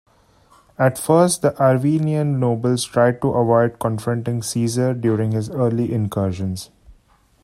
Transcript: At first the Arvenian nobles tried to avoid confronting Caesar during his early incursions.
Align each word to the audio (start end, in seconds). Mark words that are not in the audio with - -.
At 0.79 0.97
first 0.97 1.43
the 1.43 1.51
Arvenian 1.59 2.39
nobles 2.39 2.83
tried 2.85 3.21
to 3.21 3.27
avoid 3.33 3.77
confronting 3.77 4.41
Caesar 4.41 4.95
during 4.95 5.31
his 5.33 5.51
early 5.51 5.93
incursions. 5.93 6.71